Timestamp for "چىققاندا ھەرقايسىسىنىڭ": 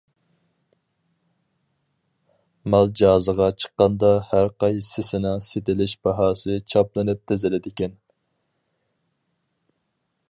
3.63-5.45